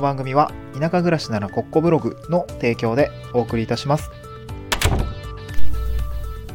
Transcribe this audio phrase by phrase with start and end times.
[0.00, 4.10] の番組は田舎暮らしならコッコブログの提供でお送りいたします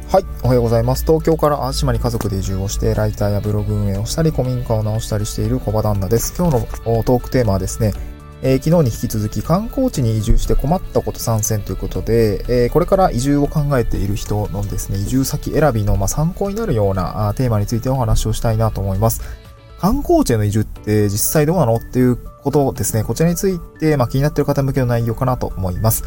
[0.08, 1.04] はい、おはようございます。
[1.04, 6.32] 東京から淡島に家族で移住をして、ライターやブログ運営をしたり、古民家を直したりしている小場旦那です。
[6.38, 7.92] 今日のトークテーマはですね、
[8.40, 19.45] えー、昨日に引き続き観光地に移住して困ったこと参戦ということで、えー、これから移住を考えている人のですね、移住先選びのまあ参考になるようなテーマについてお話をしたいなと思います。
[19.80, 26.04] 観光地への移住って実際どうなのっていうことですね、こちらについて、まあ、気になっている方向けの内容かなと思います。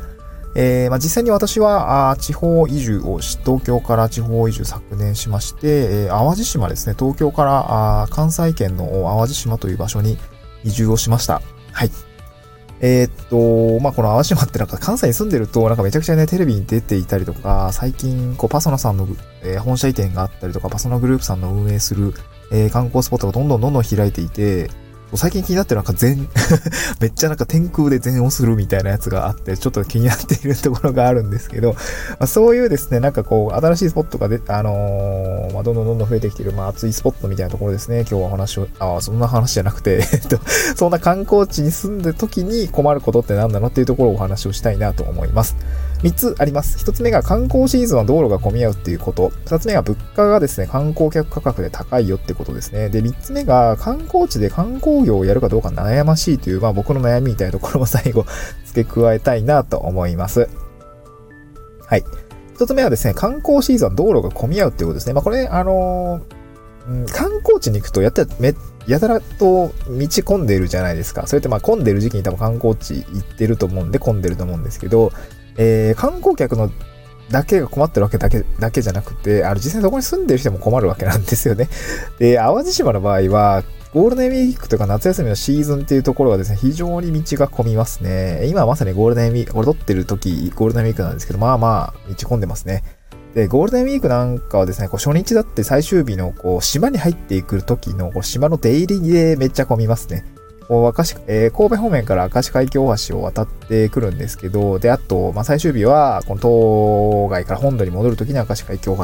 [0.56, 10.18] えー、まあ、実際に私はあ地方移住をし、東京から地方移住昨年しまして、えー、淡路島ですね、東京からあ関西圏の淡路島という場所に
[10.64, 11.42] 移住をしました。
[11.72, 11.92] はい。
[12.82, 19.08] えー、っと、まあ、この淡路島ってなんか関西に住んでると、なんかめちゃくちゃね、テレビに出ていたりとか、最近、こう、パソナさんの、
[19.44, 22.14] えー、本社移転があったりとか、パソナグループさんの運営する、
[22.52, 24.70] えー、観光スポットがどんどんどんどん開いていて、
[25.18, 26.30] 最近気になってるなんか全、
[27.02, 31.78] めっちゃなんか天空で全をするみたいなやつがあって、ちょっと気になっているところがあるんですけど、ま
[32.20, 40.40] あ、そういうですね、なんかこう、新しいスポットがで、あのー、まあ、どんどんどんどん増えてきている、まあ、熱いスポットみたいなところですね、今日はお話を、ああ、そんな話じゃなくて、えっと、
[40.76, 45.56] そんな観光地に住んでる時に困ることって何なのっていうところをお話をしたいなと思います。
[46.02, 46.78] 3つあります。
[46.86, 49.30] 1つ目が観光シーズンは道路が混み合うっていうこと。
[49.46, 52.90] 2つ目が物価がですね、観光客価格で高いよってことですね。
[52.90, 58.26] で、3つ目が観光地で観光業をやるかどうか悩ましいという、まあ僕の悩みみたいなところも最後
[58.66, 60.48] 付け加えたいなと思います。
[61.86, 62.04] はい。
[62.58, 65.14] 1つ目はですね、観光シーズンは道路が混み合うっていうことですね。
[65.14, 68.56] まあこれ、あのー、観光地に行くとやたらめ
[68.88, 71.28] やたらと道混んでるじゃないですか。
[71.28, 75.12] それってまあ混んでる時期に多分観光地行ってると思うんで混んでると思うんですけど、
[75.62, 76.72] えー、観光客の
[77.30, 81.68] だけが困ってるわけだけだけじゃなくて、あの実際そこに住んでる人も困るわけなんですよね。
[82.18, 88.46] で、淡路島の場合は、ゴールデンウィークとか夏休みのシーズンっていうところはですね、非常に道が混みますね。
[88.46, 92.84] 今まさにゴールデンウィーク、これ撮ってる時、ゴールデンウィークなんですけど、まあまあ、道混んでますね。
[93.36, 100.24] で、ゴールデンウィークなんかはですね、こう初日だって最終日のこう島に入っていく時のこう島の出入りでめっちゃ混みますね。
[100.70, 109.04] 明石、えー、神戸方面から明石海峡大橋を渡ってくるんですけど、で、あと、まあ、最終日は、この島外から本土に戻るときに明石海峡大橋、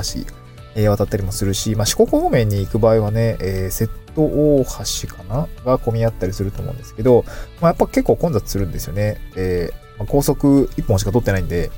[0.76, 4.66] えー、渡ったりもするし、まあ、四国方面に行く場合はね、えー、瀬戸大
[5.04, 5.48] 橋かな？
[5.66, 7.26] が混み合ったりすると思うんですけど、
[7.62, 9.18] まあ、やっぱ結構混雑するんですよね。
[9.36, 11.72] えー、まあ、高速1本しか取ってないんで、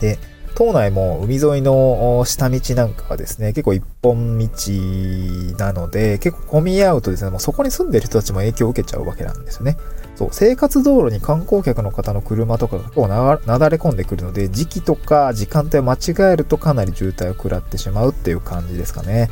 [0.00, 0.18] で、
[0.54, 4.48] 島内も海沿いの下道なんかはですね、結構一本道
[5.58, 9.76] なので、結構混み合うとですね、もうそこに住んでる人たちも影響を受けちゃうわけなんですよね。
[10.16, 15.98] そう、生活道路に観光客の方の車とかが結構なだれ込んでくるので、時期とか時間帯を間違
[16.32, 19.30] えるとかなり渋滞を食らってしまうっていう感じですかね。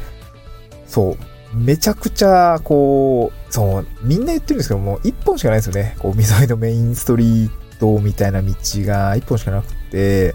[0.86, 1.16] そう。
[1.54, 5.96] めちゃくちゃ、こう、そう、みんな言ってるんですけども、一本しかないんですよね。
[5.98, 7.50] こう、海沿いのメインストリー
[7.80, 10.34] トみたいな道が一本しかなくて、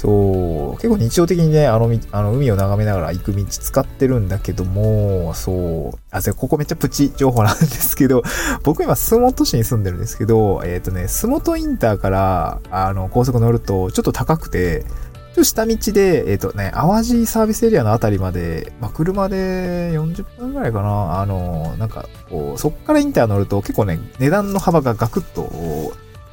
[0.00, 8.22] そう、結構日常的にね、あの、あの海を眺めながら行く道使ってるんだけども、そう、あ、ここめっちゃプチ情報なんですけど、
[8.64, 25.42] 僕今、洲本市に住んでるんですけど、えっ、ー、とね、洲本インターから、あの、高速乗ると、ちょっと高くて、ちょっと下道で、えっ、ー、とね、淡路サービスエリアのあたりまで、まあ、車で40分ぐらいかな、あの、なんか、こう、そっからインター乗ると結構ね、値段の幅がガクッと、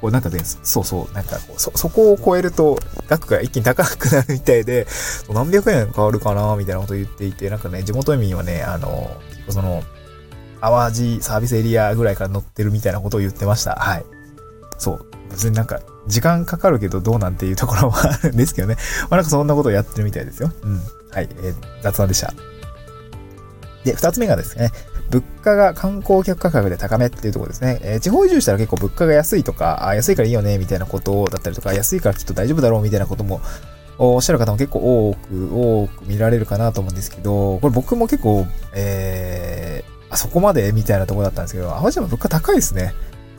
[0.02, 2.78] こうなんかね、そうそう、なんかそ、そこを超えると
[3.08, 4.86] 額が一気に高くなるみたいで、
[5.30, 9.10] 何百円変わるかなみたいなことを言っていて、なんかね、地元民はね、あの、
[9.50, 9.84] その、
[10.62, 13.76] 淡路サービスエリアぐらいから乗ってるみたいなことを言ってました。
[13.76, 14.06] はい。
[14.78, 15.06] そう。
[15.30, 18.76] 別になんか、時間かかるけどどうなんていうところもあるんですけどね。
[19.10, 20.52] まあなんかそんなことをやってるみたいですよ。
[20.62, 20.82] うん。
[21.12, 21.30] はい。
[21.42, 22.34] えー、雑談でした。
[23.84, 24.72] で、二つ目がですね、
[25.10, 27.80] 物価が観光客価格で高めっていうところですね。
[27.82, 33.42] えー、地方移住したら結構物価が安いとか、あ安いからいいよね、みたいなことだったりとか、安いからきっと大丈夫だろう、みたいなことも、
[34.00, 34.80] おっしゃる方も結構
[35.10, 42.94] 多く、多く見られるかなと思うんですけど、これ僕も結構、えー、あそこまでみたいなところだったんですけど、淡路島物価高いですね。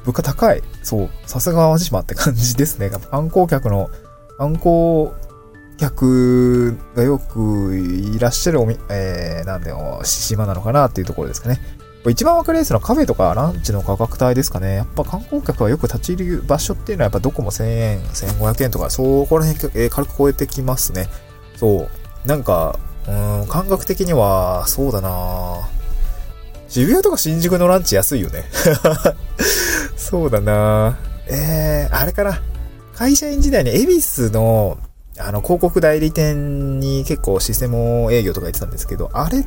[0.05, 0.63] 物価高い。
[0.83, 1.11] そう。
[1.27, 2.91] さすが淡路島って感じですね。
[2.91, 3.91] 観光客の、
[4.39, 5.11] 観光
[5.79, 11.61] 客がよくいらっしゃるおみ、えー、なんだよ、島なのかなっていうところですかね。
[12.07, 14.77] 一番わかりやすいのはカフェとかランチの価格帯ですかね。
[14.77, 21.09] やっぱ観光客がよく立ち入る場所っていうのはやっぱどこも1000円、1500円とか、そこら辺、えー、軽く超えてきますね。
[21.57, 21.89] そ
[22.25, 22.29] う。
[22.29, 23.11] なんか、う
[23.45, 25.69] ん、感覚的には、そうだな
[26.69, 28.45] 渋谷とか新宿のランチ安いよね。
[29.97, 32.41] そうだなえー、あれかな。
[32.95, 34.79] 会社員時代に恵比寿の
[35.19, 39.45] あの、広告代理店に結構システム営業とか言ってたんですけど、あれ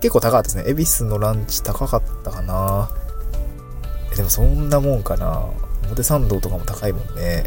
[0.00, 0.64] 結構高かったですね。
[0.66, 2.90] 恵比寿のランチ高かったかな。
[4.14, 5.44] でもそんなもんかな。
[5.86, 7.44] 表参道とかも高いもんね。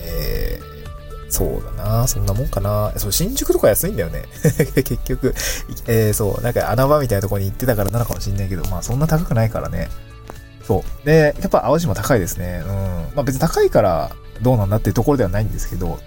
[0.00, 2.06] えー、そうだな。
[2.06, 2.92] そんなもんかな。
[2.96, 4.24] そう、新宿とか安いんだよね。
[4.74, 5.34] 結局、
[5.86, 9.88] えー、そう、なんか穴場みたいなとこに行ってたからなのかもしんないけど、まあそんな高くないからね。
[10.66, 11.06] そう。
[11.06, 12.62] で、やっぱ淡路島高いですね。
[12.64, 12.72] うん。
[13.14, 14.10] まあ別に高いから
[14.42, 15.98] どうなんだっていうところではないんですけど、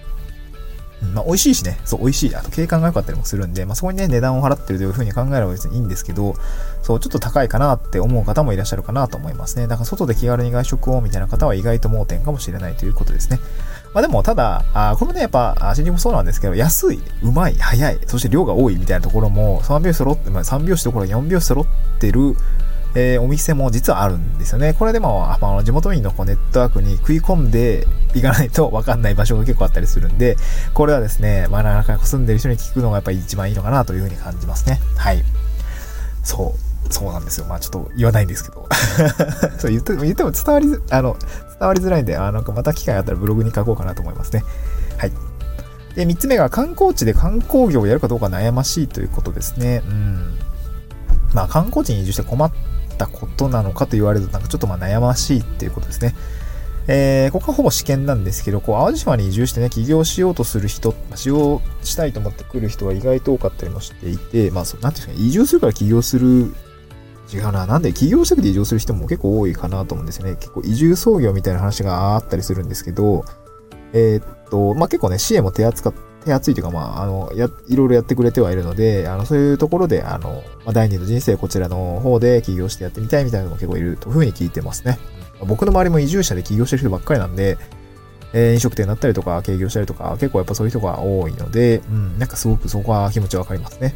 [1.14, 2.36] まあ、美味しいしね、そう、美味しい。
[2.36, 6.36] あと、景観が良かったりもするんで、まあ、そこにね、値段を払ってるという風に考えれば別にいいんですけど、
[6.84, 9.68] そう、ちょっと高いかなって思う方もいらっしゃるかなと思いますね。
[9.68, 13.40] だから、外で気軽に外食をみたいな方は意外と盲点かもしれないということですね。
[13.94, 21.66] まあ、でも、ただ、あこれもね、やっぱ、新宿もそうなんですけど、安い、うまい、早い、そして量が多いみたいなところも、3拍子揃って、まあ、3拍子ところ4拍子揃っ
[22.00, 22.36] てる、
[22.94, 24.74] えー、お店も実はあるんですよね。
[24.74, 30.38] これでも、あの地元民のこうネットワークに食い込んでいかないとわかんない場所が結構あったりするんで、
[30.74, 34.80] これはですね、まあなかなか住んでる人に聞くのがやっぱり一番いいのかなというふうに感じますね。
[34.98, 35.24] はい。
[36.24, 36.72] そう。
[36.92, 37.46] そうなんですよ。
[37.46, 38.68] まあちょっと言わないんですけど。
[39.58, 41.16] そう言っても言っても伝わり、あの、
[41.60, 44.44] 伝わりづらいんで、あなんかまた機会あったらブログに書こうかなと思いますね。
[44.98, 45.12] はい。
[45.96, 49.82] で、三つ目が観光地で観光業をやるかどうか悩ましいということですね。
[49.88, 50.38] うん。
[51.34, 52.52] まあ観光地に移住して困っ
[52.98, 56.16] たことなのかと言われるとなんかちょっとまあ悩ましいっていうことですね。
[56.88, 66.54] えー、ここはほぼ試験なんですけど、こう、淡路島に移住してね、起業しようとする人、使用したいと思って来る人は意外と多かったりもしていて、まあ、そう、なんていうんですか、移住するから起業する、
[67.32, 70.36] 違うな、なんで起業したくて移住する人も結構多いかなと思うんですよね。
[70.36, 73.26] 結構移住創業みたいな話があったりするんですけど、
[73.94, 85.00] えー、っと、まあ、結構ね、支援も手厚か手厚いというか、まあ、あの、や、いろいろやってくれてはいるので、あの、そういうところで、あの、まあ、第二の人生こちらの方で起業してやってみたいみたいなのも結構いるというふうに聞いてますね。
[85.46, 87.58] 僕の周りも移住者で起業してる人ばっかりなんで、
[88.34, 93.96] えー、飲食店だったりとか、経業したりとか、結構やっぱそういう人が多いので、うん、なんかすごくそこは気持ちわかりますね。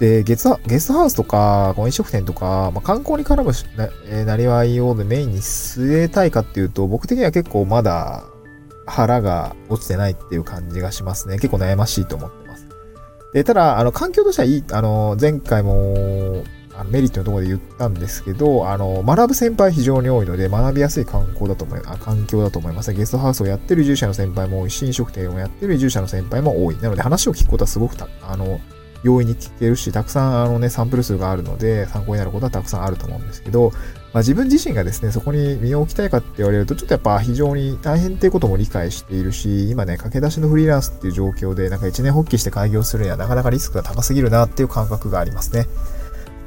[0.00, 8.24] で、ゲスゲストハウスとか、飲食店とか、まあ、観光に絡むな、えー、なりわいをメインに据えたいかっていうと、僕的には結構まだ
[8.86, 11.36] 腹が落ちてないっていう感じがしますね。
[11.36, 12.66] 結構悩ましいと思ってます。
[13.32, 16.44] で、ただ、あの、環境としてはいい、あの、前回も、
[16.76, 22.92] あのメリットのところで言ったんですけど、あの、学ぶ先輩非常に多いので、学びやすい観光だと思い、あ環境だと思います。
[22.92, 26.76] ゲストハウスをやってる移住者の先輩も多いし、飲食店をやってる移住者の先輩も多い。
[26.78, 28.60] なので話を聞くことはすごくた、あの、
[29.04, 33.70] 容易に聞けるし、たくさんあのね、サンプル数があるので、参考になることはたくさんあると思うんですけど、
[34.14, 45.66] まあ、自分自身がですね、そこに身を置きたいかって言われると、ちょっとやっぱ非常に大変っていうことも理解しているし、今ね、駆け出しのフリーランスっていう状況で、なんか一年発起して開業するにはなかなかリスクが高すぎるなっていう感覚がありますね。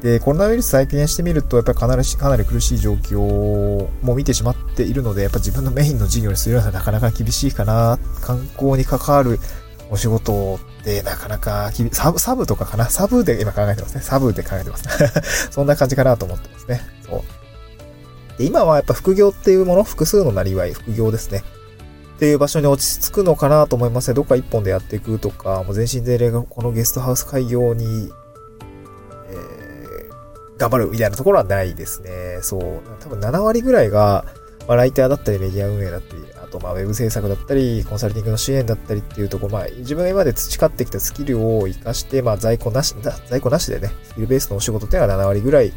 [0.02, 8.00] で、コロナウイルス再建してみると、やっぱりかなりかなり苦しい状況も見てしまっているので、やっぱ自分のメインの事業にするのはなかなか厳しいかな。
[8.22, 9.40] 観光に関わる
[9.90, 12.90] お仕事ってなかなかサブ、サブとかかな？
[12.90, 14.02] サブで今考えてますね。
[14.02, 14.86] サブで考えてます。
[15.52, 16.82] そんな感じかなと思ってますね。
[17.06, 18.38] そう。
[18.38, 21.44] で、今はやっぱ副業っていうもの、複数のなりわい、副業ですね。
[22.18, 24.16] っていう場所に落ち着くのかなと思いますね。
[24.16, 28.10] どっか一本でやっていくとか、もう全身全霊がこのゲストハウス開業に、
[29.30, 32.40] えー、頑張るみたいなところはないですね。
[32.42, 32.82] そう。
[33.00, 34.26] 多分7割ぐらいが、
[34.68, 42.94] まあ、ライターだったりメディア運営だったり、あとまウェブ制作だったり、コンサルティングの支援だったりっていうとこ、まあ自分が今まで培ってきたスキルを活かして、まあ在庫なし、
[43.28, 45.72] 在庫なしでね、スキルベースのお仕事っていうのは7割ぐらい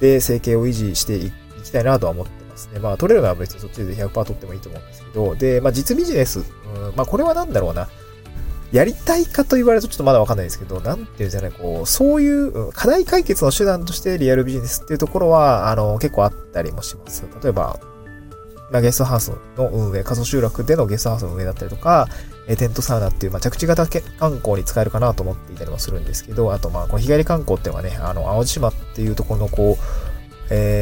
[0.00, 1.30] で生計を維持してい
[1.62, 2.80] きたいなとは思ってますね。
[2.80, 6.44] まあ取れるのは別にそっちで100%取ってもいいと思うんですけど、で、まあ実ビジネス、うん、
[6.96, 7.88] まあこれは何だろうな。
[8.72, 17.22] やりたいかと言われるとちょっとまだわかんないですけど、なんていうんですかね、こう、そういう課題解決の手段としてリアルビジネスっていうところは、あの、結構あったりもします。
[17.42, 17.78] 例えば、
[18.72, 22.08] まあ、ゲストハウスの運営、仮想集落でのゲストハウスの運営だったりとか、
[22.48, 29.84] えテントサウナっていう、まあ、着地型観光に使えるかなと思っていたりもするんですけど、あと、まあ、この日帰り観光っていうのはね、あの、青島っていうところのこう、
[30.50, 30.81] え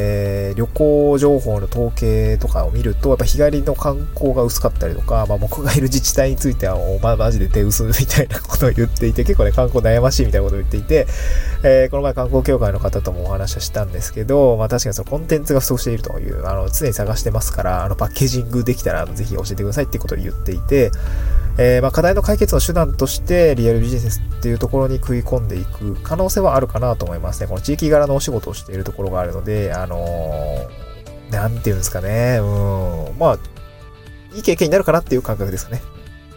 [0.61, 11.07] 旅行情報の統計とかを見ると、やっぱ日帰りの観光が薄かったりとか、まあ僕がいる自治体については、まあマジで手薄みたいなことを言っていて、結構ね、観光悩ましいみたいなことを言っていて、
[11.63, 20.91] えー、この前観光協会の方ともお話はしたんですけど、まあ確かにそのコンテンツが不足しているという、あの、常に探してますから、あの、パッケージングできたら、ぜひ教えてくださいっていうことを言っていて、
[21.57, 27.47] えー、まあ、課題の解決の手段としてリアルビジネスっていうところに食い込んでいく可能性はあるかなと思いますね。
[27.47, 32.39] この地域柄のお仕事をしているところがあるので、あのー、なんていうんですかね。
[32.39, 33.19] うん。
[33.19, 33.39] まあ、
[34.33, 35.81] いい経験になるかなっていう感覚ですかね。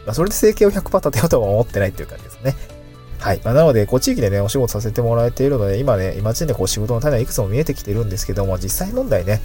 [0.05, 2.55] まあ、それで生計を100%立てようとは思ってないっていう感じですね。
[3.19, 3.41] はい。
[3.43, 9.41] まあ、なので、こう、地域でね、お仕事させてもらえているので、今ね、今時点でこう、仕事の種はいくつも見えてきてるんですけども、実際問題ね、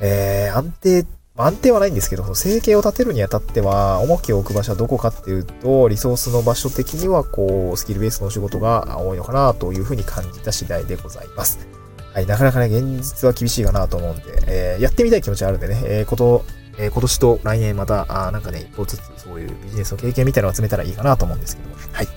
[0.00, 11.66] えー、安定安定はないんですけど、その生計を立てるにあたっては、重きを置く場所はどこかっていうと、リソースの場所的には、こう、スキルベースのお仕事が多いのかなというふうに感じた次第でございます。
[12.12, 16.44] はい、なかなかね、現実は厳しいかなと思うんで、えー、やってみたい気持ちはあるんでね、えー、こと、
[16.76, 22.08] えー、今年と来年また、あなんかね、一歩ずつそういうビジネスの経験みたいなのを集めたらいいかなと思うんですけど、はい。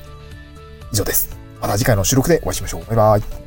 [0.92, 1.38] 以上です。
[1.62, 2.86] また次回の収録でお会いしましょう。
[2.86, 3.45] バイバイ。